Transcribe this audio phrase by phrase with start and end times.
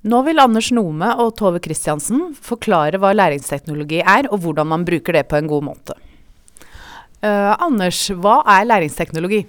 [0.00, 5.18] Nå vil Anders Nome og Tove Christiansen forklare hva læringsteknologi er, og hvordan man bruker
[5.18, 5.96] det på en god måte.
[7.20, 9.42] Uh, Anders, hva er læringsteknologi?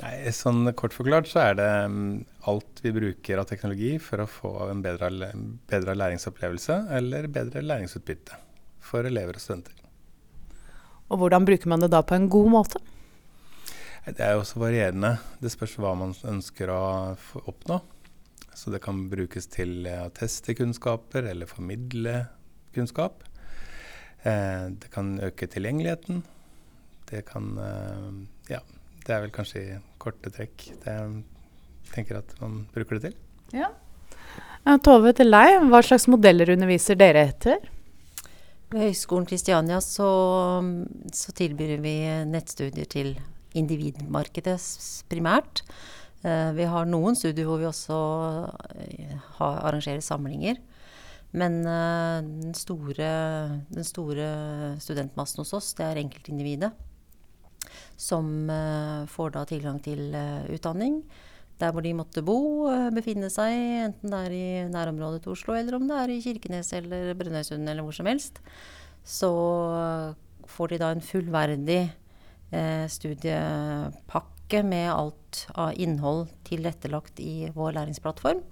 [0.00, 4.30] Nei, sånn Kort forklart så er det um, alt vi bruker av teknologi for å
[4.30, 5.12] få en bedre,
[5.68, 8.40] bedre læringsopplevelse eller bedre læringsutbytte
[8.82, 9.76] for elever og studenter.
[11.12, 12.80] Og hvordan bruker man det da på en god måte?
[14.08, 15.18] Det er jo også varierende.
[15.40, 16.84] Det spørs hva man ønsker å
[17.44, 17.84] oppnå.
[18.54, 22.24] Så det kan brukes til å teste kunnskaper eller formidle
[22.74, 23.24] kunnskap.
[24.24, 26.22] Eh, det kan øke tilgjengeligheten.
[27.10, 28.10] Det kan eh,
[28.54, 28.60] Ja,
[29.04, 31.22] det er vel kanskje i korte trekk det jeg
[31.92, 33.18] tenker at man bruker det til.
[33.60, 33.70] Ja.
[34.82, 35.58] Tove, til deg.
[35.68, 37.60] Hva slags modeller underviser dere etter?
[38.72, 40.08] Ved Høgskolen Kristiania så,
[41.12, 41.94] så, tilbyr vi
[42.30, 43.12] nettstudier til
[43.54, 44.56] individmarkedet
[45.12, 45.62] primært.
[46.24, 47.98] Eh, vi har noen studier hvor vi også
[48.80, 50.60] eh, har, arrangerer samlinger.
[51.36, 53.10] Men eh, den, store,
[53.74, 54.28] den store
[54.80, 56.72] studentmassen hos oss, det er enkeltindividet
[57.96, 58.26] som
[59.08, 60.12] får da tilgang til
[60.52, 60.96] utdanning
[61.62, 63.54] der hvor de måtte bo, befinne seg,
[63.86, 67.62] enten det er i nærområdet til Oslo, eller om det er i Kirkenes eller Brønnøysund
[67.62, 68.42] eller hvor som helst.
[69.06, 69.30] Så
[70.50, 71.78] får de da en fullverdig
[72.90, 78.42] studiepakke med alt av innhold tilrettelagt i vår læringsplattform.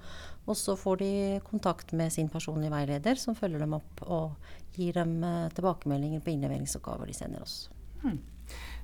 [0.50, 1.12] Og så får de
[1.46, 4.32] kontakt med sin personlige veileder, som følger dem opp og
[4.74, 5.20] gir dem
[5.54, 7.68] tilbakemeldinger på innleveringsoppgaver de sender oss.
[8.02, 8.18] Hmm.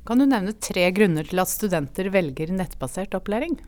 [0.07, 3.59] Kan du nevne tre grunner til at studenter velger nettbasert opplæring?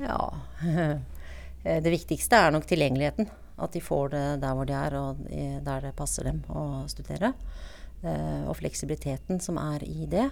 [0.00, 0.30] Ja,
[1.84, 3.28] det viktigste er nok tilgjengeligheten.
[3.56, 5.20] At de får det der hvor de er, og
[5.64, 7.32] der det passer dem å studere.
[8.06, 10.28] Eh, og fleksibiliteten som er i det.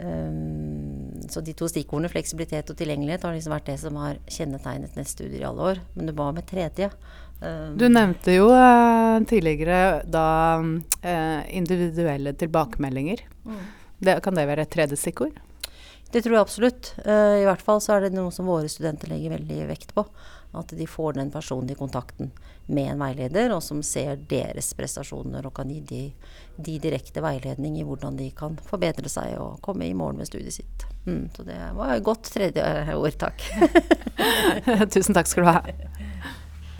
[0.00, 4.94] Um, så de to stikkordene fleksibilitet og tilgjengelighet har liksom vært det som har kjennetegnet
[4.96, 5.82] neste studie i alle år.
[5.94, 6.88] Men det var med tredje.
[7.40, 10.26] Um, du nevnte jo uh, tidligere da
[10.62, 13.22] uh, individuelle tilbakemeldinger.
[13.44, 13.62] Mm.
[14.00, 15.36] Det, kan det være et tredje stikkord?
[16.12, 16.92] Det tror jeg absolutt.
[17.06, 20.04] Uh, I hvert fall så er det noe som våre studenter legger veldig vekt på.
[20.58, 22.32] At de får den personlige kontakten
[22.66, 26.02] med en veileder, og som ser deres prestasjoner og kan gi de,
[26.58, 30.58] de direkte veiledning i hvordan de kan forbedre seg og komme i mål med studiet
[30.58, 30.86] sitt.
[31.06, 32.66] Mm, så det var et godt tredje
[32.96, 33.46] ord, takk.
[34.94, 35.62] Tusen takk skal du ha.